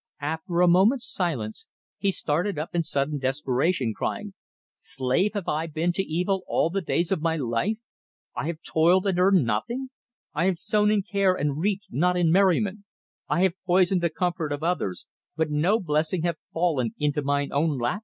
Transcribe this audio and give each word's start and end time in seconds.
After 0.21 0.61
a 0.61 0.67
moment's 0.67 1.07
silence 1.07 1.67
he 1.99 2.11
started 2.11 2.57
up 2.57 2.73
in 2.73 2.81
sudden 2.81 3.19
desperation, 3.19 3.93
crying: 3.95 4.33
"Slave 4.75 5.35
have 5.35 5.47
I 5.47 5.67
been 5.67 5.91
to 5.91 6.01
evil 6.01 6.43
all 6.47 6.71
the 6.71 6.81
days 6.81 7.11
of 7.11 7.21
my 7.21 7.35
life! 7.35 7.77
I 8.35 8.47
have 8.47 8.63
toiled 8.63 9.05
and 9.05 9.19
earned 9.19 9.45
nothing; 9.45 9.89
I 10.33 10.45
have 10.45 10.57
sown 10.57 10.89
in 10.89 11.03
care 11.03 11.35
and 11.35 11.59
reaped 11.59 11.85
not 11.91 12.17
in 12.17 12.31
merriment; 12.31 12.79
I 13.29 13.41
have 13.41 13.63
poisoned 13.67 14.01
the 14.01 14.09
comfort 14.09 14.51
of 14.51 14.63
others, 14.63 15.05
but 15.35 15.51
no 15.51 15.79
blessing 15.79 16.23
hath 16.23 16.37
fallen 16.51 16.95
into 16.97 17.21
my 17.21 17.47
own 17.51 17.77
lap. 17.77 17.99